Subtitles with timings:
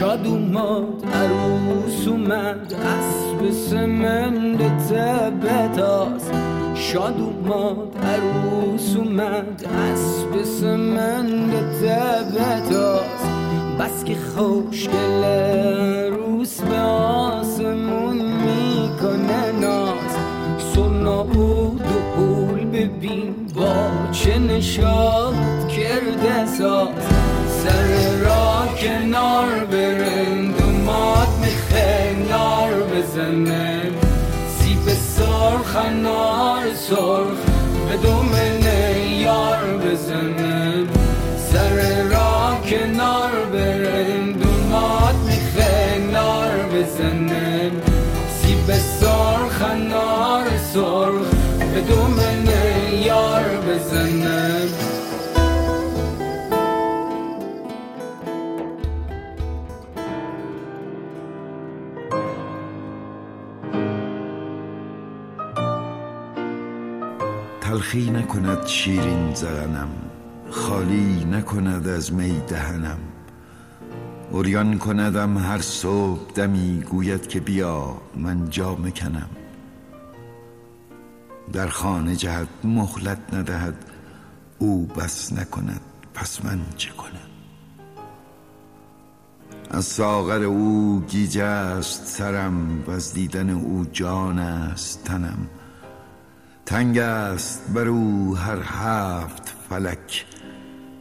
[0.00, 6.22] شاد اومد عروس اومد اسب سمند تبتاس
[6.74, 13.20] شاد اومد عروس اومد اسب سمند تبتاس
[13.80, 15.24] بس که خوشگل
[16.12, 20.16] روس به آسمون می‌کنه ناز.
[20.74, 25.34] سرنا بود و پول ببین با چه نشاد
[25.68, 26.88] کرده ساز.
[27.48, 28.19] سر
[28.80, 33.82] کنار برند و ماد میخه نار بزنه.
[34.58, 37.38] سیب سرخ نار سرخ
[37.88, 40.86] به دومنه یار بزنه.
[41.52, 47.70] سر را کنار برند و ماد میخه نار بزنه.
[48.42, 51.28] سیب سرخ نار سرخ
[51.74, 54.49] به دومنه یار بزنه.
[67.80, 69.88] تلخی نکند شیرین زغنم
[70.50, 72.98] خالی نکند از می دهنم.
[74.30, 79.30] اوریان کندم هر صبح دمی گوید که بیا من جا کنم
[81.52, 83.84] در خانه جهت مهلت ندهد
[84.58, 85.80] او بس نکند
[86.14, 87.30] پس من چه کنم؟
[89.70, 95.48] از ساغر او گیج است سرم و از دیدن او جان است تنم.
[96.70, 100.26] تنگ است بر او هر هفت فلک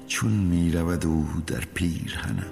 [0.08, 2.52] چون می رود او در پیرهنم.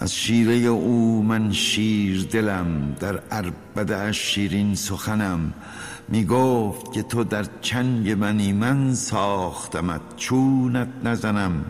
[0.00, 5.52] از شیره او من شیر دلم در عربده شیرین سخنم.
[6.08, 11.64] می گفت که تو در چنگ منی من ساختمت چونت نزنم.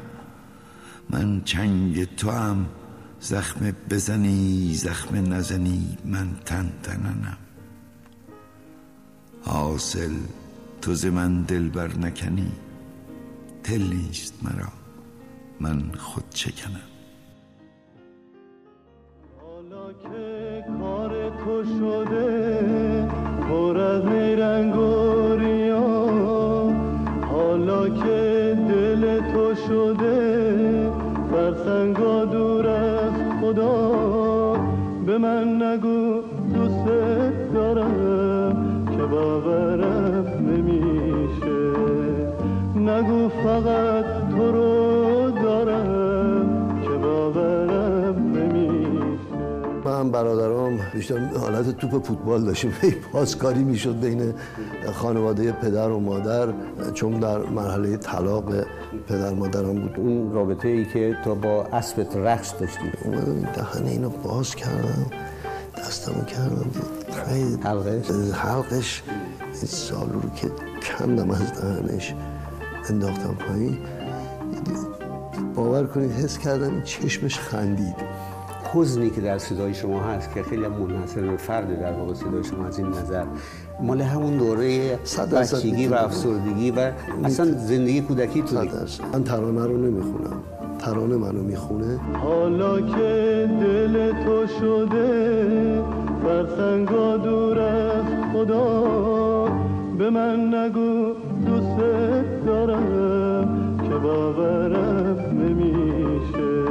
[1.11, 2.67] من چنگ تو هم
[3.21, 7.46] زخم بزنی زخم نزنی من تن تننم.
[9.47, 10.11] حاصل
[10.83, 12.53] تو ز من دل بر نکنی
[13.65, 14.69] دل نیست مرا
[15.61, 16.89] من خود چکنم.
[19.41, 23.09] حالا که کار تو شده
[23.49, 25.81] پر از نیرنگ و ریا
[27.31, 30.93] حالا که دل تو شده
[31.31, 34.53] فرسنگا دور از خدا
[35.07, 36.23] به من نگو
[36.55, 36.87] دوست
[37.55, 38.46] دارم.
[39.07, 41.57] باورم نمیشه.
[42.77, 48.77] نگو فقط تو رو دارم که باورم نمیشه.
[49.85, 52.73] من برادرام بیشتر حالت توپ فوتبال داشتیم.
[53.13, 54.35] پاسکاری می‌شد بین
[54.93, 56.49] خانواده پدر و مادر
[56.95, 58.45] چون در مرحله طلاق
[59.09, 59.95] پدر مادرم بود.
[59.97, 62.79] اون رابطه ای که تو با اسبت رقص داشتی.
[63.05, 65.07] اومدم دهن اینو باز کردم
[65.79, 66.71] دستمو کردم.
[67.25, 69.03] خیلی حلقش؟ حلقش
[69.43, 70.49] این سالو رو که
[70.99, 72.15] کندم از دهنش.
[72.91, 73.79] انداختم پایین.
[75.55, 77.97] باور کنید حس کردم این چشمش خندید.
[78.75, 82.67] حزنی که در صدای شما هست که خیلی منحصر به فرد در واقع صدای شما
[82.67, 83.25] از این نظر.
[83.81, 84.99] مال همون دوره
[85.33, 85.95] بچگی و.
[85.95, 86.93] افسردگی و
[87.25, 88.57] اصلا زندگی کودکی تو.
[89.13, 90.43] من ترانه رو نمی‌خونم.
[90.79, 91.99] ترانه منو می‌خونه.
[92.23, 99.47] حالا که دل تو شده فرسنگا دور از خدا.
[99.99, 101.13] به من نگو
[101.47, 101.77] دوست
[102.47, 106.71] دارم که باورم نمیشه.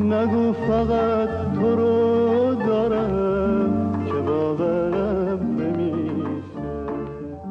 [0.00, 6.60] نگو فقط تو رو دارم که باورم نمیشه.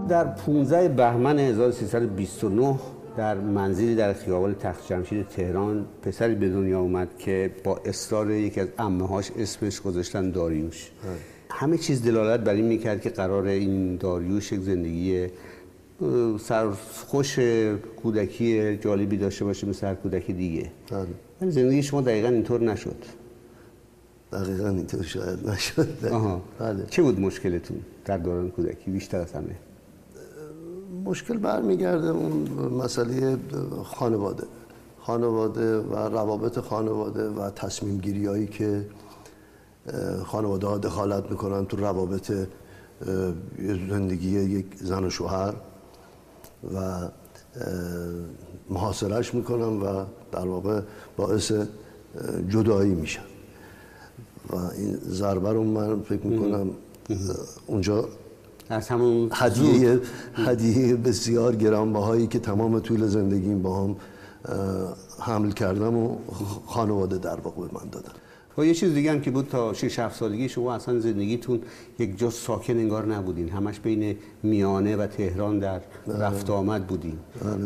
[0.07, 2.75] در 15 بهمن 1329
[3.17, 8.59] در منزلی در خیابان تخت جمشید تهران پسری به دنیا اومد که با اصرار یکی
[8.59, 10.91] از عمه هاش اسمش گذاشتن داریوش.
[11.49, 15.27] همه چیز دلالت بر این می‌کرد که قرار این داریوش یک زندگی
[16.39, 17.39] سرخوش
[18.03, 20.71] کودکی جالبی داشته باشه مثل هر کودکی دیگه.
[20.91, 21.07] بله.
[21.41, 23.05] ولی زندگی شما دقیقا اینطور نشد.
[24.31, 26.05] دقیقا اینطور شاید نشد.
[26.11, 26.41] آها.
[26.59, 26.85] بله.
[26.89, 29.55] چه بود مشکلتون در دوران کودکی؟ بیشتر از همه.
[31.07, 32.47] مشکل برمیگرده اون
[32.83, 33.37] مسئله
[33.83, 34.43] خانواده.
[35.01, 38.85] خانواده و روابط خانواده و تصمیم گیری هایی که
[40.25, 42.31] خانواده ها دخالت می‌کنن تو روابط
[43.89, 45.53] زندگی یک زن و شوهر
[46.75, 47.07] و
[48.69, 50.81] محاصرش می‌کنن و در واقع
[51.17, 51.51] باعث
[52.49, 53.21] جدایی میشن.
[54.49, 56.69] و این ضربه رو من فکر می‌کنم
[57.67, 58.09] اونجا
[58.69, 59.99] از همون هدیه
[60.33, 63.95] هدیه بسیار گرانبهایی که تمام طول زندگیم با هم
[65.19, 66.17] حمل کردم و
[66.65, 68.11] خانواده در واقع به من دادن.
[68.57, 71.61] و یه چیز دیگه هم که بود تا 6 7 سالگی شما اصلا زندگیتون
[71.99, 73.49] یک جا ساکن انگار نبودین.
[73.49, 77.17] همش بین میانه و تهران در رفت آمد بودین.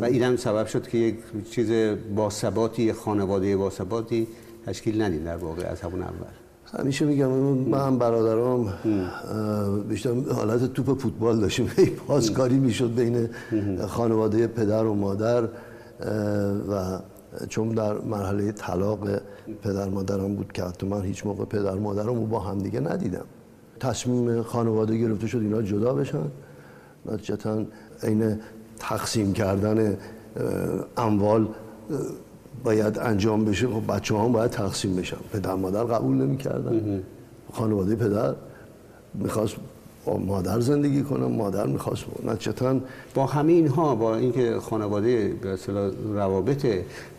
[0.02, 1.16] و این هم سبب شد که یک
[1.52, 4.28] چیز باثباتی خانواده باثباتی
[4.66, 6.41] تشکیل ندین در واقع از همون اول.
[6.80, 7.98] همیشه میگم من هم.
[7.98, 8.74] برادرام
[9.90, 11.72] بیشتر حالت توپ فوتبال داشتیم.
[12.08, 13.30] پاسکاری می‌شد بین
[13.88, 15.44] خانواده پدر و مادر
[16.70, 17.00] و
[17.50, 19.10] چون در مرحله طلاق
[19.64, 23.26] پدر مادرم بود که حتی من هیچ موقع پدر مادرم رو با هم دیگه ندیدم.
[23.80, 26.24] تصمیم خانواده گرفته شد اینا جدا بشن.
[27.06, 27.64] نتیجتا
[28.04, 28.40] عین
[28.80, 29.98] تقسیم کردن
[30.98, 31.48] اموال
[32.64, 35.18] باید انجام بشه خب بچه هم باید تقسیم بشن.
[35.34, 37.04] پدر مادر قبول نمی کردن
[37.54, 38.36] خانواده پدر
[39.14, 39.56] می‌خواست
[40.06, 42.80] با مادر زندگی کنم مادر می‌خواست نتیجتا
[43.16, 45.58] با همه اینها با اینکه خانواده به
[46.14, 46.68] روابط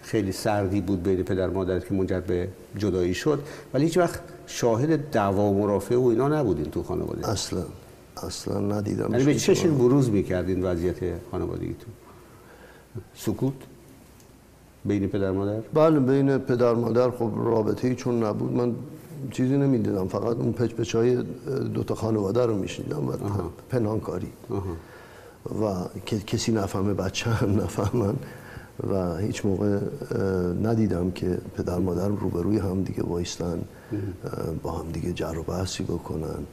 [0.02, 2.48] خیلی سردی بود بین پدر مادر که منجر به
[2.78, 3.42] جدایی شد
[3.74, 7.28] ولی هیچ وقت شاهد دعوا و مرافعه و اینا نبودین تو خانواده.
[7.28, 7.62] اصلا.
[8.26, 10.96] اصلا ندیدم یعنی به چشم بروز می‌کردین وضعیت
[11.30, 11.92] خانوادگیتون.
[13.14, 13.52] سکوت؟
[14.84, 18.52] بین پدر مادر؟ بله بین پدر مادر خب رابطه ای چون نبود.
[18.52, 18.74] من
[19.30, 21.22] چیزی نمی‌دیدم فقط اون پچ پچ های
[21.74, 23.12] دوتا خانواده رو میشنیدم و
[23.70, 24.32] پنهانکاری
[25.62, 25.84] و
[26.26, 28.14] کسی نفهمه بچه هم نفهمن.
[28.90, 29.78] و هیچ موقع
[30.62, 33.60] ندیدم که پدر مادر روبروی هم دیگه وایستن
[34.62, 36.46] با هم دیگه جر و بحثی بکنن.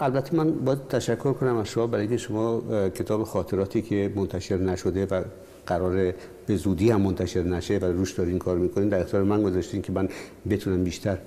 [0.00, 5.06] البته من باید تشکر کنم از شما برای اینکه شما کتاب خاطراتی که منتشر نشده
[5.06, 5.22] و
[5.66, 6.14] قرار
[6.46, 9.92] به زودی هم منتشر نشه و روش دارین کار می‌کنین در اختیار من گذاشتین که
[9.92, 10.08] من
[10.50, 11.18] بتونم بیشتر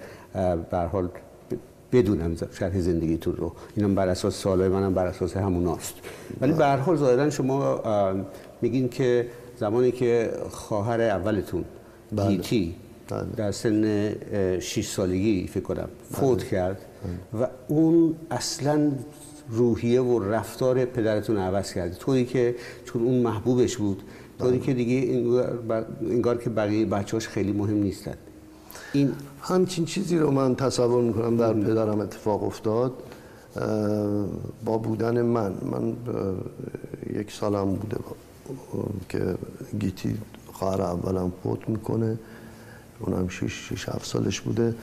[0.72, 1.10] به حال
[1.92, 5.94] بدونم شرح زندگیتون رو اینم بر اساس سالهای منم بر اساس هموناست
[6.42, 7.82] ولی به هر حال ظاهرا شما
[8.62, 9.28] میگین که
[9.58, 11.66] زمانی که خواهر اولتون
[12.12, 12.28] بله.
[12.28, 12.76] گیتی
[13.10, 13.26] بله.
[13.38, 14.14] در سن
[14.60, 16.20] 6 سالگی فکر کنم بله.
[16.20, 16.82] فوت کرد
[17.42, 18.92] و اون اصلا
[19.50, 24.04] روحیه و رفتار پدرتون عوض کرد طوری که چون اون محبوبش بود
[24.40, 24.96] طوری که دیگه
[26.02, 28.16] انگار که بقیه بچه‌هاش خیلی مهم نیستن.
[28.94, 32.94] این همچین چیزی رو من تصور می‌کنم در پدرم اتفاق افتاد.
[34.66, 35.96] با بودن من من
[37.20, 37.98] یک سالم بوده
[39.10, 39.36] که
[39.80, 40.18] گیتی
[40.54, 42.18] خواهر اولم فوت می‌کنه.
[43.00, 44.76] اونم 6 6 7 سالش بوده.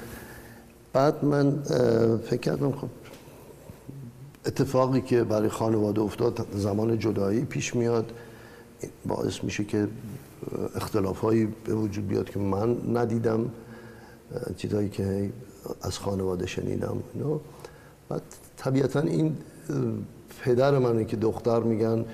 [0.92, 1.62] بعد من
[2.24, 2.88] فکر کردم خب
[4.46, 8.12] اتفاقی که برای خانواده افتاد زمان جدایی پیش میاد.
[9.06, 9.88] باعث میشه که
[10.74, 13.50] اختلاف هایی به وجود بیاد که من ندیدم
[14.56, 15.30] چیزایی که
[15.82, 17.38] از خانواده شنیدم اینو
[18.08, 18.22] بعد
[18.56, 19.36] طبیعتا این
[20.42, 22.04] پدر منه که دختر میگن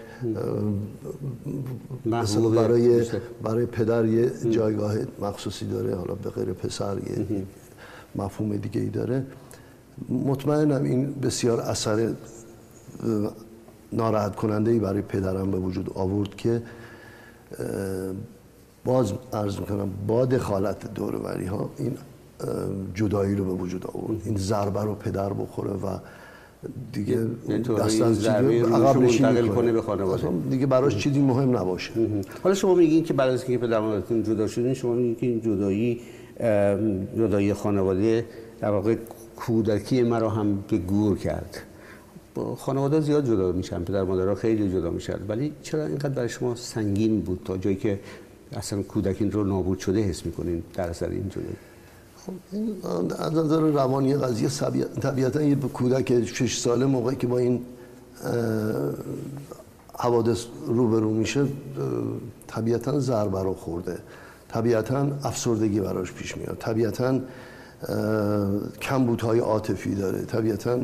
[2.55, 3.05] برای
[3.43, 7.27] برای پدر یه جایگاه مخصوصی داره حالا به غیر پسر یه
[8.15, 9.27] مفهوم دیگه ای داره.
[10.09, 12.15] مطمئنم این بسیار اثر
[13.93, 16.63] ناراحت کننده ای برای پدرم به وجود آورد که
[18.85, 21.93] باز عرض می‌کنم با دخالت دوروری ها این
[22.95, 24.23] جدایی رو به وجود آورد.
[24.25, 25.99] این ضربه رو پدر بخوره و
[26.93, 27.19] دیگه
[27.79, 30.29] دست از عقب نشین کنه به خانواده.
[30.51, 31.93] دیگه براش چیزی مهم نباشه.
[32.43, 35.41] حالا شما میگین که بعد از اینکه پدر مادرتون جدا شدین شما میگین که این
[35.41, 36.01] جدایی
[37.17, 38.25] جدایی خانواده
[38.61, 38.97] در واقع
[39.37, 41.63] کودکی مرا هم به گور کرد.
[42.59, 45.19] خانواده زیاد جدا میشن پدر مادرها خیلی جدا میشن.
[45.29, 48.01] ولی چرا اینقدر برای شما سنگین بود تا جایی که
[48.53, 51.57] اصلا کودکین رو نابود شده حس می‌کنین در اثر این جدایی
[52.17, 52.77] خب این
[53.19, 54.49] از نظر روانی قضیه
[55.01, 57.61] طبیعتا یه کودک 6 ساله موقعی که با این
[59.99, 61.47] حوادث روبرو میشه
[62.47, 63.99] طبیعتا ضربه رو خورده.
[64.49, 66.57] طبیعتا افسردگی براش پیش میاد.
[66.59, 67.21] طبیعتا
[68.81, 70.23] کمبودهای عاطفی داره.
[70.23, 70.81] طبیعتا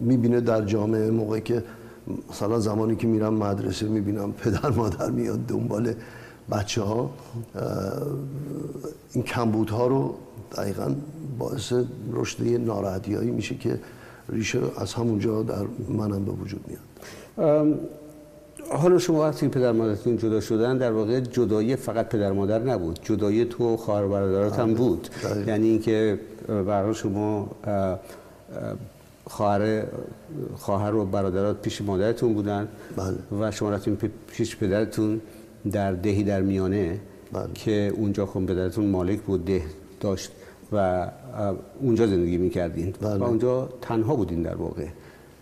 [0.00, 1.64] می‌بینه در جامعه موقعی که
[2.30, 5.94] مثلا زمانی که میرم مدرسه می‌بینم پدر مادر میاد دنبال
[6.50, 7.10] بچه ها
[9.12, 10.14] این کمبودها رو
[10.56, 10.94] دقیقا
[11.38, 11.72] باعث
[12.12, 13.80] رشد ناراحتی هایی میشه که
[14.28, 17.78] ریشه از همونجا در منم به وجود میاد.
[18.70, 22.98] حالا شما وقتی پدر مادرتون جدا شدن در واقع جدایی فقط پدر مادر نبود.
[23.02, 24.74] جدایی تو خواهر برادرات هم بله.
[24.74, 25.08] بود.
[25.46, 27.48] یعنی اینکه برای شما
[29.26, 29.84] خواهر
[30.56, 33.40] خواهر و برادرات پیش مادرتون بودن بله.
[33.40, 35.20] و شما رفتین پیش پدرتون
[35.72, 37.00] در دهی در میانه
[37.32, 37.52] بله.
[37.54, 39.62] که اونجا خون پدرتون مالک بود ده
[40.00, 40.32] داشت
[40.72, 41.08] و
[41.80, 43.16] اونجا زندگی می‌کردین بله.
[43.16, 44.86] و اونجا تنها بودین در واقع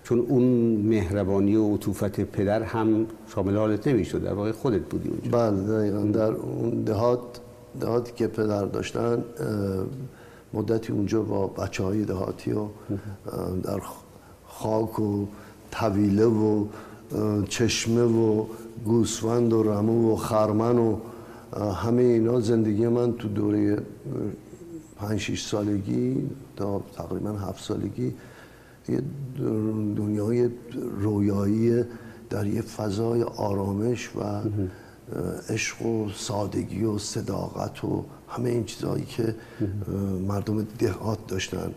[0.05, 0.43] چون اون
[0.77, 6.03] مهربانی و عطوفت پدر هم شامل حالت نمی‌شد در واقع خودت بودی اونجا بله دقیقا
[6.03, 7.21] در اون دهات
[7.81, 9.25] دهاتی که پدر داشتن
[10.57, 12.67] مدتی اونجا با بچه های دهاتی و
[13.63, 13.81] در
[14.47, 15.27] خاک و
[15.71, 16.67] طویله و
[17.49, 18.45] چشمه و
[18.85, 20.97] گوسفند و رمو و خرمن و
[21.73, 23.79] همه اینا زندگی من تو دوره
[24.97, 28.15] پنج شیش سالگی تا تقریبا هفت سالگی
[28.89, 29.03] یه
[29.97, 30.51] دنیای
[31.01, 31.85] رویایی
[32.31, 34.21] در یه فضای آرامش و
[35.53, 39.35] عشق و سادگی و صداقت و همه این چیزهایی که
[40.29, 41.75] مردم دهات داشتن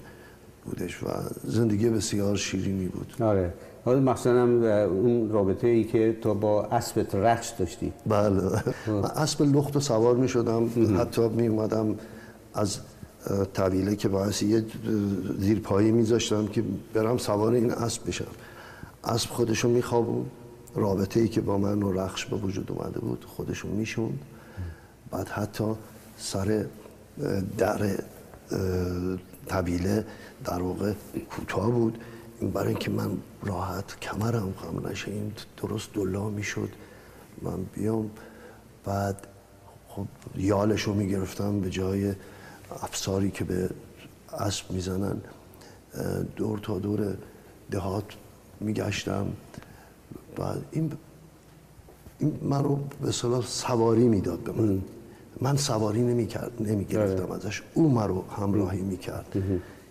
[0.65, 1.07] بودش و
[1.43, 3.13] زندگی بسیار شیرینی بود.
[3.19, 3.53] آره.
[3.85, 4.43] حالا مخصوصا
[4.85, 7.93] اون رابطه ای که تو با اسبت رقص داشتی.
[8.07, 8.41] بله.
[8.87, 11.95] من اسب لخت و سوار می شدم حتی می اومدم
[12.53, 12.77] از
[13.53, 14.65] طویله که باعث یه
[15.39, 16.63] زیرپایی میذاشتم که
[16.93, 18.25] برم سوار این اسب بشم.
[19.03, 20.25] اسب خودشو میخوابون
[20.75, 24.19] رابطه ای که با من و رخش به وجود اومده بود خودشو می‌شوند.
[25.11, 25.63] بعد حتی
[26.19, 26.65] سر
[27.57, 27.97] در
[29.47, 30.05] طویله
[30.45, 30.93] در واقع
[31.31, 31.97] کوتاه بود.
[32.53, 36.69] برای اینکه من راحت کمرم خم نشه این درست دلا می‌شد.
[37.41, 38.09] من بیام.
[38.85, 39.27] بعد
[39.89, 42.13] خب یالش رو می‌گرفتم به جای
[42.81, 43.69] افساری که به
[44.33, 45.21] اسب می‌زنن.
[46.35, 47.17] دور تا دور
[47.71, 48.05] دهات
[48.59, 49.27] میگشتم.
[50.35, 50.91] بعد این
[52.19, 54.81] این من رو به صلاح سواری می‌داد به من.
[55.41, 57.35] من سواری نمی‌کرد نمی‌گرفتم بله.
[57.35, 57.61] ازش.
[57.73, 59.25] او من رو همراهی می‌کرد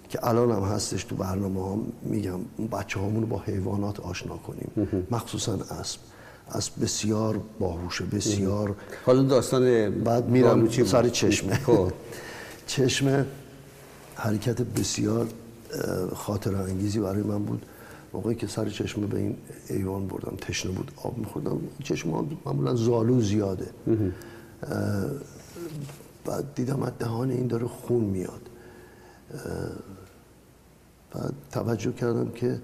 [0.08, 2.40] که الان هم هستش تو برنامه هم میگم
[2.72, 4.70] بچه رو با حیوانات آشنا کنیم.
[5.10, 6.00] مخصوصا اسب.
[6.54, 8.76] اسب بسیار باهوشه بسیار
[9.06, 11.54] حالا داستان بعد میرم؟ سر چشمه.
[11.54, 11.92] خب.
[12.66, 13.24] چشمه
[14.14, 15.26] حرکت بسیار
[16.14, 17.66] خاطر انگیزی برای من بود.
[18.12, 19.36] موقعی که سر چشمه به این
[19.70, 21.58] ایوان بردم تشنه بود آب میخوردم.
[21.84, 23.66] چشم ها معمولا زالو زیاده.
[26.28, 28.42] بعد دیدم از دهان این داره خون میاد.
[31.14, 32.60] بعد توجه کردم که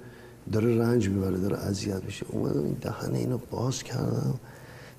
[0.52, 2.26] داره رنج می‌بره داره اذیت میشه.
[2.28, 4.35] اومدم این دهن اینو باز کردم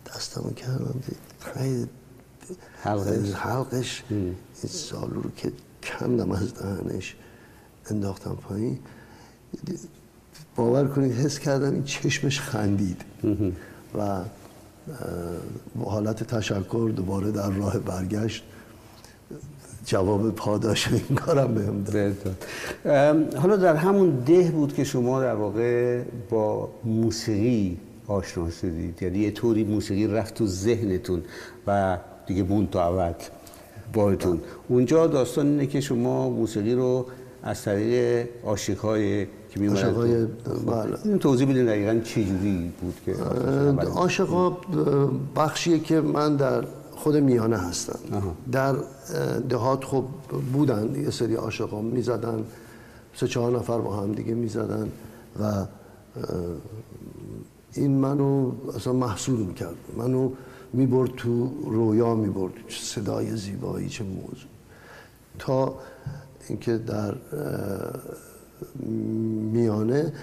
[0.06, 1.00] دستمو کردم
[1.40, 1.88] ته
[2.82, 3.34] حلقش.
[3.34, 4.04] حلقش.
[4.10, 4.36] این
[4.68, 5.52] سالو رو که
[5.84, 7.16] کندم از دهنش
[7.90, 8.80] انداختم پایین.
[10.56, 13.02] باور کنید حس کردم این چشمش خندید.
[13.98, 14.24] و
[15.86, 18.44] حالت تشکر دوباره در راه برگشت.
[19.86, 22.36] جواب پاداش این کارم بهم داد.
[23.38, 27.78] حالا در همون ده بود که شما در واقع با موسیقی
[28.08, 29.02] آشنا شدید.
[29.02, 31.22] یعنی یه طوری موسیقی رفت تو ذهنتون
[31.68, 33.16] و دیگه موند تا ابد
[33.94, 37.06] باهاتون اونجا داستان اینه که شما موسیقی رو
[37.44, 40.98] از طریق عاشق‌های که می عاشق‌های- بله.
[41.06, 43.14] این توضیح بدین دقیقاً چه جوری بود که
[43.86, 44.58] عاشقا
[45.36, 46.64] بخشیه که من در
[46.96, 48.00] خود میانه هستم
[48.52, 48.76] در
[49.50, 50.04] دهات خب
[50.54, 52.44] بودن یه سری عاشقا می‌زدن.
[53.16, 54.92] سه چهار نفر با هم دیگه می‌زدن
[55.42, 55.66] و
[57.74, 59.76] این منو اصلا محصول می‌کرد.
[59.98, 60.32] منو
[60.74, 64.50] می‌برد تو رویا می‌برد چه صدای زیبایی چه موضوع.
[65.40, 65.76] تا
[66.48, 67.16] اینکه در
[69.54, 70.14] میانه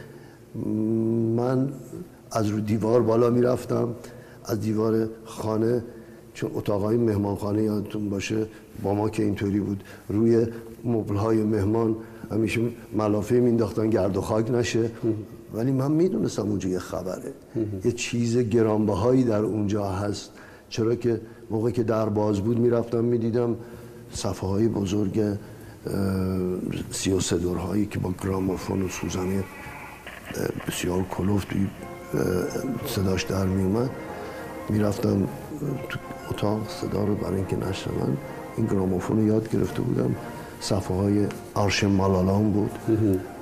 [1.36, 1.72] من
[2.30, 3.88] از رو دیوار بالا می‌رفتم
[4.44, 5.84] از دیوار خانه
[6.34, 8.46] چون اتاقای مهمانخانه یادتون باشه
[8.82, 9.84] با ما که اینطوری بود.
[10.08, 10.46] روی
[10.84, 11.96] مبلهای مهمان
[12.30, 12.60] همیشه
[12.92, 14.90] ملافه مینداختن گرد و خاک نشه.
[15.54, 17.32] ولی من می‌دونستم اونجا یه خبره.
[17.84, 20.32] یه چیز گرانبهایی در اونجا هست.
[20.68, 21.20] چرا که
[21.50, 23.56] موقعی که در باز بود می‌رفتم می‌دیدم
[24.12, 25.22] صفحه های بزرگ
[26.90, 29.42] سی و دورهایی که با گرامافون و سوزنی
[30.68, 31.70] بسیار کلوفتی
[32.14, 32.20] اه،
[32.86, 33.90] صداش در می اومد
[34.68, 35.28] می‌رفتم
[36.30, 38.16] اتاق صدا رو برای اینکه نشنون
[38.56, 40.14] این گرامافون رو یاد گرفته بودم.
[40.60, 42.70] صفحه های آرش مالالان بود.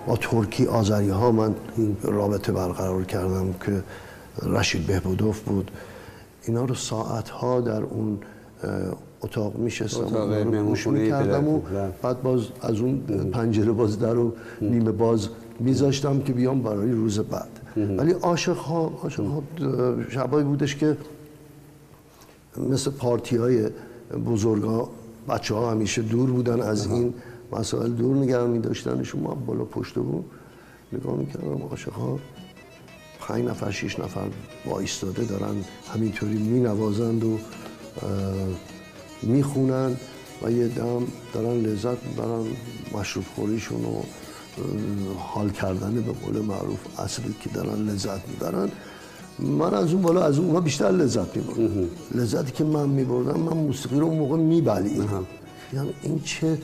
[0.07, 3.83] با ترکی آذری ها من این رابطه برقرار کردم که
[4.43, 5.71] رشید بهبودوف بود.
[6.47, 8.19] اینا رو ساعت ها در اون
[9.23, 11.61] اتاق میشستم اتاق رو گوش می‌کردم و
[12.03, 12.99] بعد باز از اون
[13.33, 15.29] پنجره باز در رو نیمه باز
[15.61, 17.49] میذاشتم که بیام برای روز بعد.
[17.99, 19.43] ولی عاشق ها عاشق ها
[20.11, 20.97] شبایی بودش که
[22.57, 23.69] مثل پارتی های
[24.27, 24.91] بزرگ ها
[25.29, 27.15] بچه ها همیشه دور بودن از این
[27.53, 27.91] مسائل.
[27.91, 29.21] دور نگرم می داشتنشون.
[29.21, 30.25] ما بالا پشت بود
[30.93, 31.63] نگاه می‌کردم.
[31.63, 32.19] عاشق ها
[33.21, 34.29] پنج نفر شیش نفر
[34.67, 35.55] وایستاده دارن
[35.95, 37.39] همینطوری می نوازند و
[39.23, 39.97] می‌خونن
[40.43, 41.03] و یه دم
[41.35, 42.47] دارن لذت می‌برن.
[42.93, 44.03] مشروب خوریشون و
[45.19, 48.71] حال کردن به قول معروف اصلی که دارن لذت می‌برن.
[49.43, 51.89] من از اون بالا از اونها بیشتر لذت میبردم.
[52.15, 55.27] لذتی که من میبردم من موسیقی رو اون موقع میبلیدم
[55.73, 56.59] یعنی این چه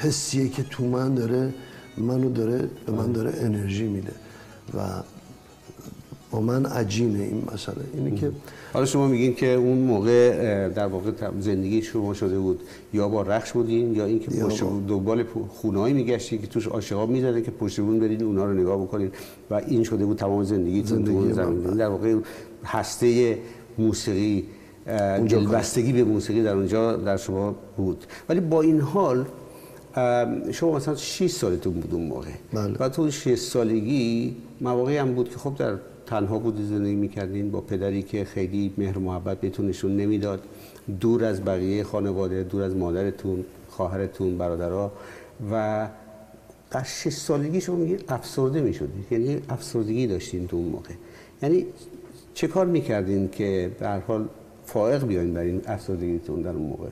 [0.00, 1.54] حسیه که تو من داره
[1.98, 4.12] منو داره به من داره انرژی میده.
[4.74, 4.80] و
[6.32, 7.84] با من عجینه این مسئله.
[7.94, 8.30] اینه که
[8.72, 11.10] حالا شما میگین که اون موقع در واقع
[11.40, 12.60] زندگی شما شده بود
[12.92, 17.50] یا با رخش بودین یا اینکه پشت دنبال خونه‌ای میگشتین که توش عاشقا می‌زدن که
[17.50, 19.10] پشت بون برید اونا رو نگاه بکنین
[19.50, 22.16] و این شده بود تمام زندگی زندگی زمین در واقع
[22.64, 23.38] هسته
[23.78, 24.44] موسیقی
[25.28, 28.04] دلبستگی به موسیقی در اونجا در شما بود.
[28.28, 29.24] ولی با این حال
[30.52, 32.28] شما مثلا 6 سالتون بود اون موقع.
[32.52, 32.76] بله.
[32.80, 35.74] و تو 6 سالگی مواقعی هم بود که خب در
[36.12, 40.42] تنها بودی زندگی می‌کردین با پدری که خیلی مهر محبت بهتون نشون نمی‌داد.
[41.00, 44.92] دور از بقیه خانواده دور از مادرتون خواهرتون برادرها
[45.52, 45.88] و
[46.70, 49.06] در 6 سالگی شما میگید افسرده می‌شدید.
[49.10, 50.90] یعنی افسردگی داشتین تو اون موقع.
[51.42, 51.66] یعنی
[52.34, 54.28] چه کار می‌کردین که در حال
[54.66, 56.88] فائق بیاین بر این افسردگیتون در اون موقع؟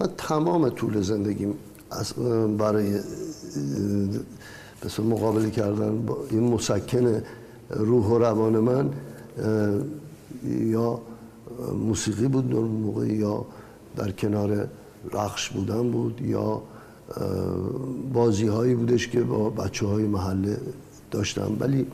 [0.00, 1.54] من تمام طول زندگیم
[2.58, 3.00] برای
[4.98, 7.22] مقابله کردن با این مسکن
[7.70, 8.90] روح و روان من
[10.44, 11.00] یا
[11.74, 13.46] موسیقی بود اون موقع یا
[13.96, 14.68] در کنار
[15.12, 16.62] رخش بودن بود یا
[18.12, 20.58] بازی هایی بودش که با بچه های محله
[21.10, 21.56] داشتم.
[21.60, 21.86] ولی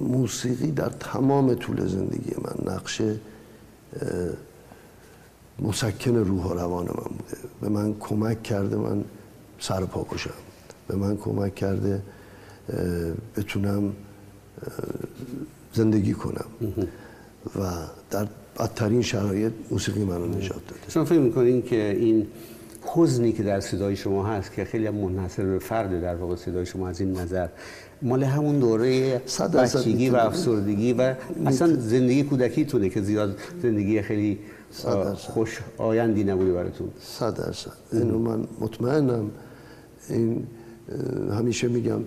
[0.00, 3.20] موسیقی در تمام طول زندگی من نقشه
[5.58, 7.36] مسکن روح و روان من بوده.
[7.60, 9.04] به من کمک کرده من
[9.58, 10.30] سر پا باشم
[10.88, 12.02] به من کمک کرده
[13.36, 13.92] بتونم
[15.74, 16.44] زندگی کنم.
[17.56, 17.60] و
[18.10, 18.26] در
[18.58, 20.80] بدترین شرایط موسیقی منو نجات داده.
[20.88, 22.26] شما فکر می‌کنین که این
[22.84, 26.88] حزنی که در صدای شما هست که خیلی منحصر به فرد در واقع صدای شما
[26.88, 27.48] از این نظر
[28.02, 29.22] مال همون دوره
[29.54, 31.14] بچگی و افسردگی و
[31.46, 34.38] اصلا زندگی کودکیتونه که زیاد زندگی خیلی
[35.14, 36.88] خوش آیندی نبوده براتون.
[37.00, 37.70] صد درصد.
[37.92, 39.30] اینو من مطمئنم.
[40.08, 40.46] این
[41.38, 42.00] همیشه میگم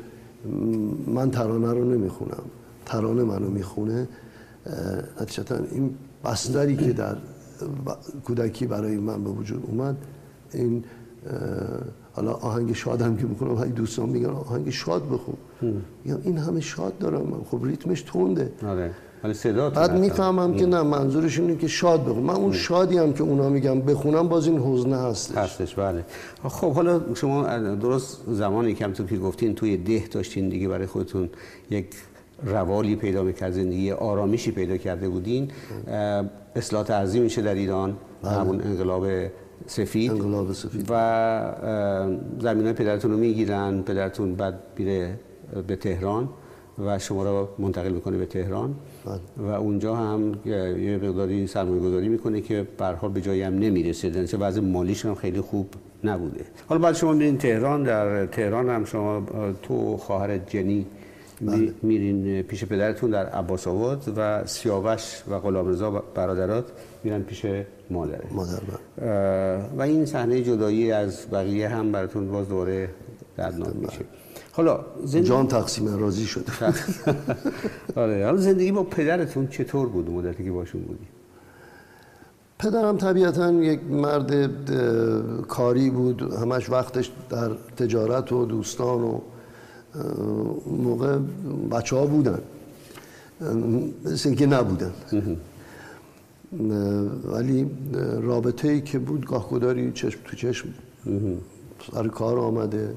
[1.07, 2.43] من ترانه رو نمی‌خونم.
[2.85, 4.07] ترانه منو می‌خونه.
[5.21, 7.15] نتیجتا این بستری که در
[8.25, 9.95] کودکی برای من به وجود اومد
[10.53, 10.83] این
[12.13, 15.35] حالا آهنگ شاد هم که می‌کنم های دوستان میگن آهنگ شاد بخون.
[16.05, 17.21] میگم این همه شاد دارم.
[17.21, 18.91] من خب ریتمش تونده آره.
[19.31, 22.23] صدا بعد می‌فهمم که نه منظورش اینه که شاد بخون.
[22.23, 25.37] من اون شادی هم که اونا میگم بخونم باز این حزنه هستش.
[25.37, 26.05] هستش بله.
[26.43, 31.29] خب حالا شما درست زمانی که تو که گفتین توی ده داشتین دیگه برای خودتون
[31.69, 31.85] یک
[32.45, 35.51] روالی پیدا می‌کرد زندگی آرامیشی پیدا کرده بودین.
[36.55, 38.31] اصلاحات ارزی میشه در ایران بله.
[38.31, 39.07] همون انقلاب
[39.67, 40.11] سفید.
[40.11, 40.85] انقلاب سفید.
[40.89, 41.55] و
[42.39, 45.19] زمین های پدرتون رو می‌گیرن پدرتون بعد میره
[45.67, 46.29] به تهران.
[46.85, 48.75] و شما رو منتقل می‌کنه به تهران.
[49.05, 49.47] بله.
[49.47, 52.67] و اونجا هم یه مقداری سرمایه گذاری می‌کنه که
[53.01, 54.09] حال به جایی هم نمی‌رسه.
[54.09, 55.67] در وضع مالیش هم خیلی خوب
[56.03, 56.45] نبوده.
[56.67, 59.23] حالا بعد شما میرین تهران در تهران هم شما
[59.61, 60.85] تو خواهر جنی
[61.41, 61.73] بله.
[61.81, 66.65] میرین پیش پدرتون در عباس آباد و سیاوش و غلامرضا برادرات
[67.03, 67.45] میرن پیش
[67.89, 68.23] مادره.
[68.31, 68.59] مادر
[69.77, 72.89] و این صحنه جدایی از بقیه هم براتون باز دوره
[73.37, 74.05] دردناک میشه.
[74.51, 75.27] حالا زندگی...
[75.27, 76.47] جان تقسیم راضی شد.
[77.95, 81.07] آره حالا زندگی با پدرتون چطور بود؟ مدتی که باشون بودی؟
[82.59, 84.49] پدرم طبیعتا یک مرد
[85.47, 86.21] کاری بود.
[86.21, 89.19] همش وقتش در تجارت و دوستان و
[90.67, 91.17] موقع
[91.71, 92.39] بچه ها بودن.
[94.05, 94.91] مثل اینکه نبودن.
[97.23, 97.71] ولی
[98.21, 100.69] رابطه ای که بود گاهگداری چشم تو چشم
[101.91, 102.95] سر کار آمده.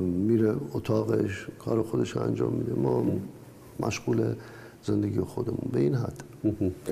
[0.00, 2.72] میره اتاقش کار خودش انجام میده.
[2.72, 3.04] ما
[3.80, 4.34] مشغول
[4.82, 6.22] زندگی خودمون به این حد.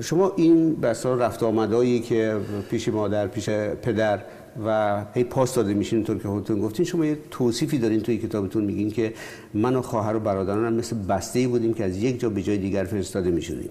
[0.01, 2.37] شما این بسا رفت آمدایی که
[2.71, 4.23] پیش مادر پیش پدر
[4.67, 8.65] و هی پاس داده میشین طور که خودتون گفتین شما یه توصیفی دارین توی کتابتون
[8.65, 9.13] میگین که
[9.55, 12.59] من و خواهر و برادرانم مثل بسته ای بودیم که از یک جا به جای
[12.59, 13.71] دیگر فرستاده می‌شدیم.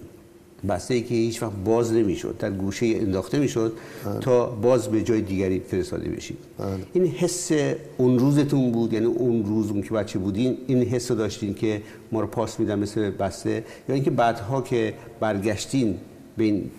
[0.68, 3.72] بسته ای که هیچ وقت باز نمی‌شد در گوشه انداخته می‌شد
[4.04, 4.18] بله.
[4.18, 6.38] تا باز به جای دیگری فرستاده بشید.
[6.58, 6.68] بله.
[6.92, 7.50] این حس
[7.96, 11.82] اون روزتون بود یعنی اون روز اون که بچه بودین این حس رو داشتین که
[12.12, 15.98] ما رو پاس میدن مثل بسته؟ یا اینکه بعدها که برگشتین
[16.36, 16.70] به این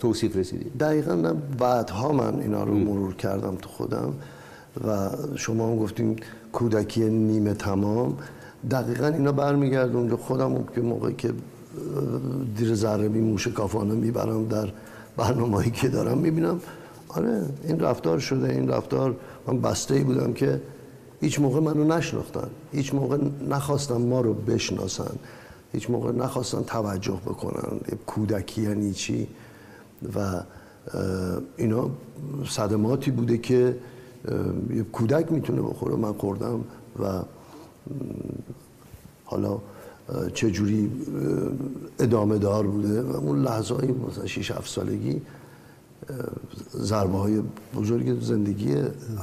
[0.00, 4.14] توصیف رسیدین؟ دقیقا نه بعدها من اینا رو مرور کردم تو خودم
[4.88, 6.16] و شما هم گفتیم
[6.52, 8.16] کودکی نیمه تمام.
[8.70, 11.32] دقیقا اینا برمیگرد خودم که موقعی که
[12.56, 14.72] دیر ذره بی موش کافانه می‌برم در
[15.16, 16.60] برنامه‌ای که دارم می‌بینم.
[17.08, 19.16] آره این رفتار شده این رفتار.
[19.46, 20.60] من بسته ای بودم که
[21.20, 22.48] هیچ موقع منو نشناختن.
[22.72, 25.14] هیچ موقع نخواستن ما رو بشناسن.
[25.72, 27.78] هیچ موقع نخواستن توجه بکنن.
[28.06, 29.26] کودکی یعنی چی؟
[30.14, 30.42] و
[31.56, 31.90] اینا
[32.48, 33.76] صدماتی بوده که
[34.70, 35.96] یه کودک می‌تونه بخوره.
[35.96, 36.64] من خوردم
[37.02, 37.22] و
[39.24, 39.58] حالا
[40.34, 40.90] چه جوری
[41.98, 45.20] ادامه دار بوده و اون لحظه های مثلا 6 7 سالگی
[46.76, 47.42] ضربه های
[47.76, 48.74] بزرگ زندگی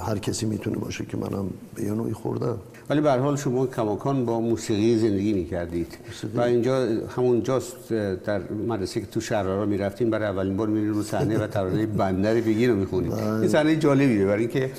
[0.06, 2.58] هر کسی می‌تونه باشه که منم به یه نوعی خوردم.
[2.90, 5.98] ولی به حال شما کماکان با موسیقی زندگی می‌کردید.
[6.36, 7.94] و اینجا همون جاست
[8.26, 12.34] در مدرسه که تو شهرها می‌رفتیم برای اولین بار میرین رو صحنه و ترانه بندر
[12.34, 13.12] بگی رو می‌خونید.
[13.12, 13.34] بله.
[13.34, 14.72] این صحنه جالبیه برای اینکه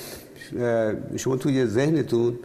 [1.17, 2.39] شما توی ذهنتون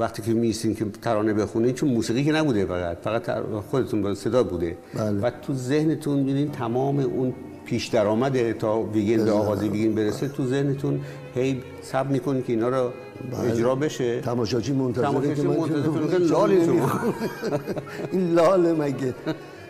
[0.00, 4.42] وقتی که میستین که ترانه بخونید چون موسیقی که نبوده فقط فقط خودتون با صدا
[4.42, 4.76] بوده.
[4.94, 5.20] بله.
[5.20, 7.34] و تو ذهنتون می‌بینین تمام اون
[7.64, 11.00] پیش درآمد تا ویگند آغازی ویگند برسه تو ذهنتون
[11.34, 12.90] هی سب می‌کنین که اینا رو
[13.32, 13.52] بله.
[13.52, 14.20] اجرا بشه.
[14.20, 16.90] تماشاچی منتظره که منتظر شما
[18.12, 19.14] این لاله مگه؟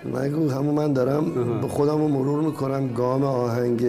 [0.05, 3.87] مگه همون من دارم به خودم رو مرور می‌کنم گام آهنگ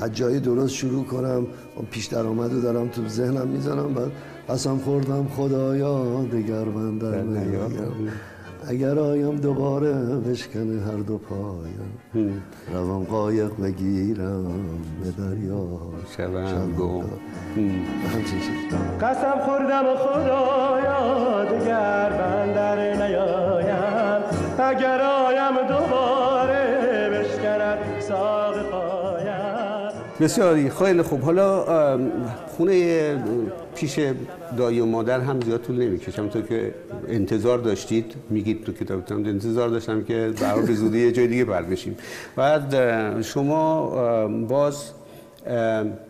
[0.00, 1.46] از جای درست شروع کنم
[1.90, 4.12] پیش درآمد رو دارم تو ذهنم می‌زنم بعد
[4.48, 7.22] قسم خوردم خدایا دیگر من در
[8.68, 12.42] اگر آیم دوباره بشکنه هر دو پایم.
[12.74, 14.44] روان قایق بگیرم
[15.02, 15.66] به دریا.
[16.16, 17.04] شبم گم.
[19.00, 24.22] قسم خوردم خدایا دیگر من در نیایم.
[24.58, 26.21] اگر آیم دوباره
[30.22, 31.20] بسیاری خیلی خوب.
[31.20, 31.64] حالا
[32.56, 33.16] خونه
[33.74, 34.00] پیش
[34.56, 36.74] دایی و مادر هم زیاد طول نمی‌کشم تو که
[37.08, 41.62] انتظار داشتید میگید تو کتابتون انتظار داشتم که برای به زودی یه جای دیگه بر
[41.62, 41.96] بشیم.
[42.36, 43.88] بعد شما
[44.48, 44.84] باز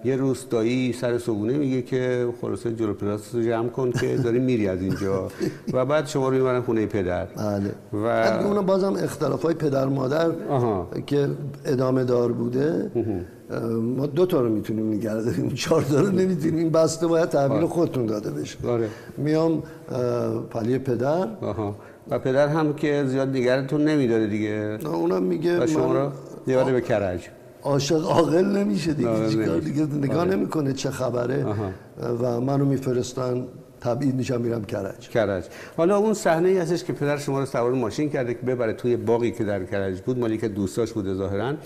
[0.04, 4.38] یه روز دایی سر صبونه میگه که خلاصه جلو پلاس رو جمع کن که داری
[4.38, 5.28] میری از اینجا.
[5.72, 7.24] و بعد شما رو می‌برن خونه پدر.
[7.24, 7.72] بله.
[7.92, 8.06] و
[8.46, 10.30] اون بازم اختلاف های پدر مادر
[11.06, 11.28] که
[11.64, 12.90] ادامه دار بوده.
[13.96, 16.56] ما دو تا رو می‌تونیم نگه داریم چهار تا رو نمی‌تونیم.
[16.58, 17.66] این بسته باید تحویل آره.
[17.66, 18.58] خودتون داده بشه.
[18.68, 18.88] آره.
[19.18, 19.62] میام
[20.50, 21.28] پلی پدر.
[21.40, 21.76] آها.
[22.10, 24.78] و پدر هم که زیاد نگرتون نمیداره دیگه.
[24.84, 26.10] اونم میگه شما رو
[26.46, 27.28] دیواره به کرج.
[27.62, 29.28] عاشق عاقل نمیشه دیگه.
[29.30, 30.30] چیکار دیگه؟ نگاه آره.
[30.36, 31.46] نمی‌کنه چه خبره.
[32.22, 33.44] و منو میفرستن
[33.84, 35.44] تبعید میشم میرم کرج کرج
[35.76, 38.96] حالا اون صحنه ای هستش که پدر شما رو سوار ماشین کرده که ببره توی
[38.96, 41.56] باقی که در کرج بود مالی که دوستاش بوده ظاهرا بله.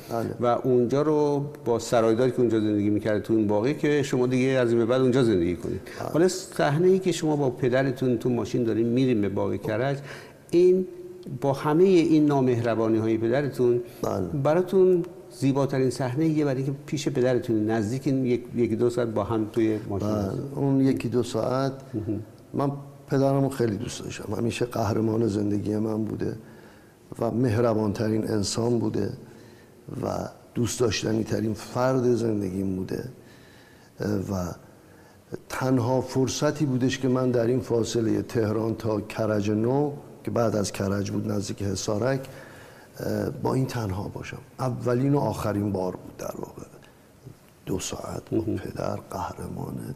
[0.41, 4.49] و اونجا رو با سرایداری که اونجا زندگی می‌کرده تو این باقی که شما دیگه
[4.49, 6.09] از این بعد اونجا زندگی کنید بله.
[6.09, 9.97] حالا صحنه ای که شما با پدرتون تو ماشین دارین میریم به باقی کرج
[10.51, 10.87] این
[11.41, 14.27] با همه این نامهربانی های پدرتون بله.
[14.43, 15.05] براتون
[15.39, 19.79] زیباترین صحنه یه برای که پیش پدرتون نزدیک یک یکی دو ساعت با هم توی
[19.89, 21.73] ماشین بله، اون یکی دو ساعت.
[22.55, 22.73] من
[23.09, 24.35] پدرمو خیلی دوست داشتم.
[24.35, 26.37] همیشه قهرمان زندگی من بوده
[27.19, 29.13] و مهربانترین انسان بوده
[30.03, 33.05] و دوست داشتنی ترین فرد زندگیم بوده.
[34.01, 34.53] و
[35.49, 39.93] تنها فرصتی بودش که من در این فاصله تهران تا کرج نو
[40.25, 42.29] که بعد از کرج بود نزدیک حسارک
[43.43, 44.39] با این تنها باشم.
[44.59, 46.63] اولین و آخرین بار بود در واقع.
[47.67, 49.95] دو ساعت با پدر قهرمانت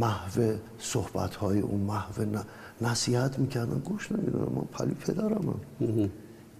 [0.00, 2.26] محو صحبت های اون محو
[2.80, 3.78] نصیحت می‌کردن.
[3.78, 5.54] گوش نمی‌دونم من پلی پدرم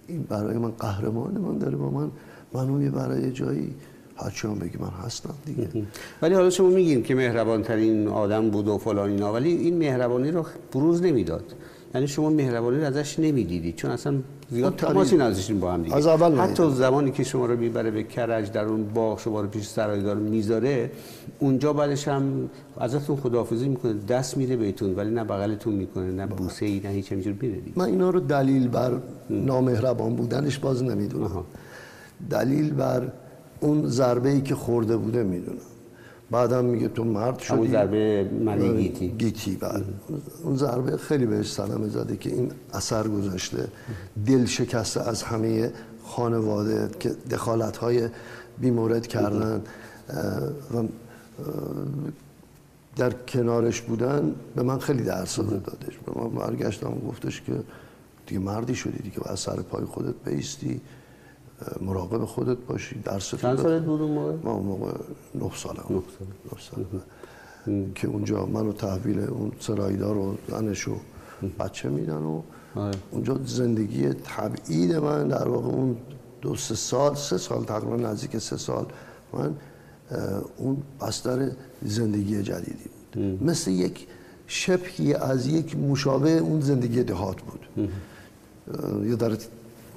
[0.07, 2.11] این برای من قهرمان من داره با من
[2.53, 3.75] منو یه برای جایی
[4.17, 5.69] هرچی هم بگی من هستم دیگه.
[6.21, 9.33] ولی حالا شما میگین که مهربان ترین آدم بود و فلان اینا.
[9.33, 11.55] ولی این مهربانی رو بروز نمی‌داد.
[11.95, 13.75] یعنی شما مهربانی رو ازش نمی‌دیدید.
[13.75, 14.21] چون اصلا
[14.53, 15.95] زیاد تماسی نداشتین با هم دیگه.
[15.95, 19.47] از اول حتی زمانی که شما رو می‌بره به کرج در اون باغ شما رو
[19.47, 20.91] پیش سرایدار می‌ذاره
[21.39, 26.65] اونجا بعدش هم ازتون خداحافظی می‌کنه دست میده بهتون ولی نه بغلتون می‌کنه نه بوسه
[26.65, 28.91] ای نه هیچ همینجور میره من اینا رو دلیل بر
[29.29, 31.43] نامهربان بودنش باز نمی‌دونم.
[32.29, 33.11] دلیل بر
[33.59, 35.57] اون ضربه ای که خورده بوده می‌دونم.
[36.33, 37.57] بعدم میگه تو مرد شدی.
[37.57, 38.29] اون ضربه
[38.77, 39.83] گیتی گیتی بله
[40.43, 43.67] اون ضربه خیلی بهش سلامه زده که این اثر گذاشته.
[44.25, 45.71] دل شکسته از همه
[46.03, 48.09] خانواده که دخالت های
[48.59, 49.61] بیمورد کردن.
[50.75, 50.83] و
[52.95, 55.97] در کنارش بودن به من خیلی درس دادش.
[56.05, 57.53] به من برگشتم و گفتش که
[58.27, 60.81] دیگه مردی شدی دیگه باید سر پای خودت بیستی.
[61.81, 64.91] مراقب خودت باشی درس چند سالت بود اون موقع؟ ما اون موقع
[65.35, 66.85] نه سالم نه سال.
[67.95, 70.95] که اونجا منو تحویل اون سرایدار و زنش و
[71.59, 72.41] بچه میدن و
[72.75, 72.95] آره.
[73.11, 75.97] اونجا زندگی تبعید من در واقع اون
[76.41, 78.85] دو سه سال سه سال تقریبا نزدیک سه سال
[79.33, 79.55] من
[80.57, 83.43] اون بستر زندگی جدیدی بود.
[83.43, 84.07] مثل یک
[84.47, 87.89] شبهی از یک مشابه اون زندگی دهات بود.
[89.07, 89.37] یه در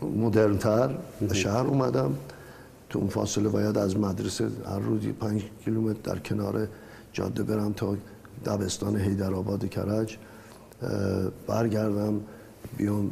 [0.03, 0.95] مدرنتر
[1.29, 2.15] به شهر اومدم.
[2.91, 6.69] تو اون فاصله باید از مدرسه هر روزی پنج کیلومتر در کنار
[7.13, 7.97] جاده برم تا
[8.47, 10.17] دبستان حیدرآباد کرج.
[11.47, 12.21] برگردم
[12.77, 13.11] بیام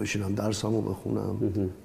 [0.00, 1.36] بشینم درسمو بخونم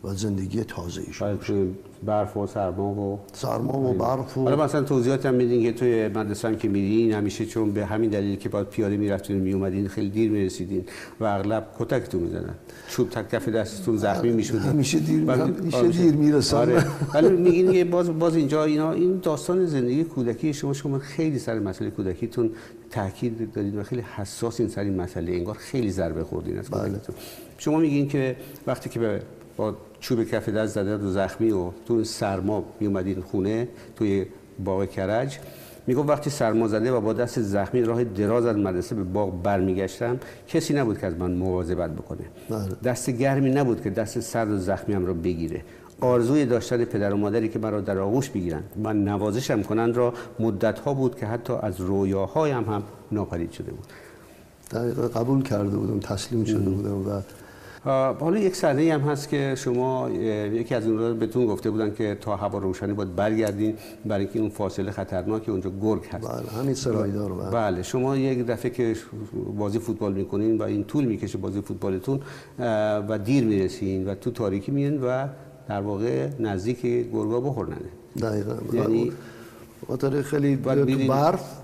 [0.04, 5.26] و زندگی تازه ایشون برف و سرما و سرما و برف و حالا مثلا توضیحات
[5.26, 8.68] هم میدین که توی مدرسه هم که میرین همیشه چون به همین دلیل که باید
[8.68, 10.84] پیاده می‌رفتین میومدین خیلی دیر می‌رسیدین
[11.20, 12.56] و اغلب کتکتون می‌زنن
[12.90, 16.86] چوب تک کف دستتون زخمی می‌شدین همیشه دیر همیشه دیر می‌رسن آره.
[17.14, 21.60] ولی میگین که باز باز اینجا اینا این داستان زندگی کودکی شما شما خیلی سر
[21.60, 22.52] مسئله کودکیتون
[22.92, 25.32] تاکید دادید و خیلی حساس این سر این مسئله.
[25.32, 27.02] انگار خیلی ضربه خوردین از بله.
[27.58, 28.36] شما میگین که
[28.68, 29.22] وقتی که به
[29.58, 34.26] با چوب کف دست زده و زخمی و تو سرما می اومدین خونه توی
[34.64, 35.40] باغ کرج
[35.88, 40.20] می‌گفت وقتی سرما زده و با دست زخمی راه دراز از مدرسه به باغ برمیگشتم
[40.48, 42.26] کسی نبود که از من مواظبت بکنه.
[42.50, 42.60] بله.
[42.84, 45.62] دست گرمی نبود که دست سرد و زخمی هم را بگیره.
[46.02, 50.80] آرزوی داشتن پدر و مادری که مرا در آغوش بگیرن من نوازشم کنند را مدت
[50.80, 53.88] ها بود که حتی از رویاهایم هم ناپدید شده بود.
[55.16, 57.22] قبول کرده بودم تسلیم شده بودم و
[57.86, 62.18] حالا یک صحنه هم هست که شما یکی از اون رو بهتون گفته بودن که
[62.22, 66.28] تا هوا روشنی باید برگردین برای اینکه اون فاصله خطرناکی اونجا گرگ هست.
[66.28, 67.50] بله همین سرایدار بله.
[67.50, 68.96] بله شما یک دفعه که
[69.58, 72.20] بازی فوتبال می‌کنین و این طول می‌کشه بازی فوتبالتون
[73.10, 75.28] و دیر می‌رسین و تو تاریکی میین و
[75.70, 77.76] در واقع نزدیک گرگا بخورنه
[78.22, 78.56] دقیقا.
[78.74, 79.12] یعنی
[80.24, 81.62] خیلی تو برف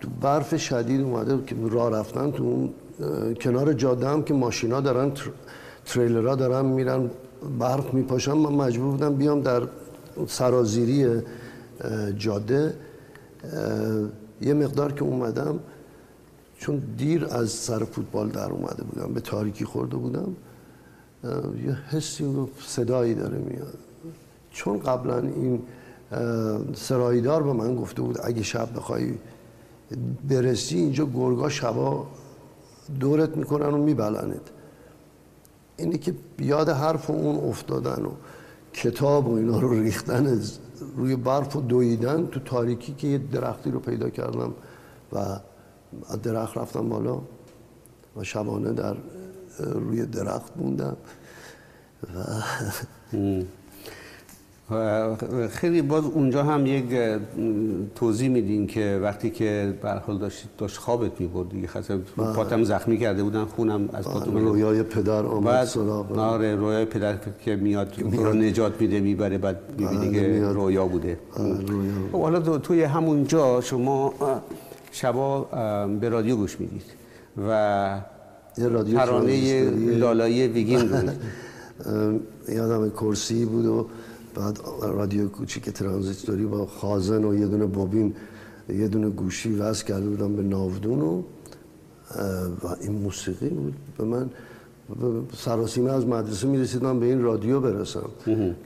[0.00, 2.70] تو برف شدید اومده که راه رفتن تو اون
[3.40, 5.12] کنار جاده هم که ماشینا دارن
[5.84, 7.10] تریلرها دارن میرن
[7.58, 8.32] برف میپاشن.
[8.32, 9.62] من مجبور بودم بیام در
[10.26, 11.22] سرازیری
[12.18, 12.74] جاده.
[14.40, 15.58] یه مقدار که اومدم
[16.58, 20.36] چون دیر از سر فوتبال در اومده بودم به تاریکی خورده بودم
[21.66, 23.78] یه حسی و صدایی داره میاد.
[24.50, 25.62] چون قبلا این
[26.74, 29.14] سرایدار به من گفته بود اگه شب بخوای
[30.28, 32.06] برسی اینجا گرگا شبا
[33.00, 34.50] دورت می‌کنن و میبلنت.
[35.76, 38.10] اینی که بیاد حرف اون افتادن و
[38.72, 40.40] کتاب و اینا رو ریختن
[40.96, 44.54] روی برف و دویدن تو تاریکی که یه درختی رو پیدا کردم
[45.12, 45.18] و
[46.08, 47.20] از درخت رفتم بالا
[48.16, 48.96] و شبانه در
[49.58, 50.96] روی درخت موندم.
[52.02, 52.18] و
[55.50, 56.84] خیلی باز اونجا هم یک
[57.94, 62.98] توضیح میدین که وقتی که به حال داشت داشت خوابت می‌برد دیگه خاصه پاتم زخمی
[62.98, 66.18] کرده بودن خونم از پاتم رویای پدر آمد سراغ.
[66.18, 71.18] آره رویای پدر که میاد رو نجات میده می‌بره بعد می‌بینی که رویا بوده.
[72.12, 74.14] خب حالا توی همونجا شما
[74.92, 75.40] شبا
[76.00, 76.82] به رادیو گوش می‌دید
[77.48, 78.00] و
[78.58, 81.10] رادیو ترانه لالایی ویگین بود.
[82.56, 83.86] یادم کرسی بود و
[84.36, 88.14] بعد رادیو کوچیک ترانزیستوری با خازن و یه دونه بابین
[88.68, 91.22] یه دونه گوشی وصل کرده بودم به ناودون و
[92.62, 94.30] و این موسیقی بود به من.
[95.36, 98.08] سراسیمه از مدرسه می‌رسیدم به این رادیو برسم.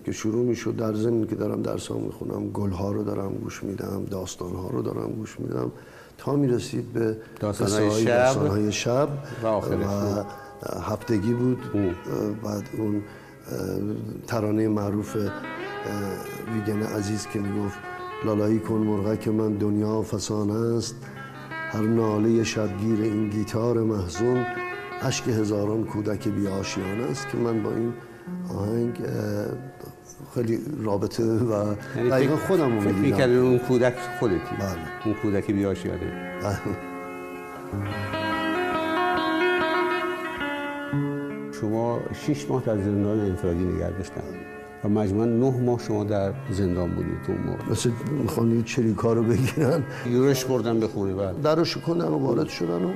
[0.05, 4.07] که شروع می‌شد در زمین که دارم درس می‌خونم گل ها رو دارم گوش میدم
[4.11, 5.73] داستان ها رو دارم گوش میدم.
[6.19, 9.09] تا می‌رسید به داستان های شب, های شب
[9.43, 10.25] و, و
[10.81, 11.59] هفتگی بود.
[12.45, 13.03] بعد اون
[14.27, 15.17] ترانه معروف
[16.55, 17.79] ویگن عزیز که می‌گفت
[18.25, 20.97] لالایی کن که من دنیا فسانه است.
[21.51, 24.47] هر ناله شبگیر این گیتار محزون
[25.03, 27.93] عشق هزاران کودک بی آشیانه است که من با این
[28.59, 28.99] آهنگ
[30.35, 35.05] خیلی رابطه و یعنی دقیقا خودم رو می‌دیدم اون کودک خودتی؟ بله.
[35.05, 36.31] اون کودک بی آشیانه
[41.61, 44.23] شما شش ماه در زندان انفرادی نگه داشتن
[44.85, 47.71] و مجموعا نه ماه شما در زندان بودید تو موقع.
[47.71, 47.91] مثل
[48.23, 49.85] می‌خوان چریکا رو بگیرن.
[50.07, 52.89] یورش بردن به خونه بعد در رو شکندن و وارد شدن و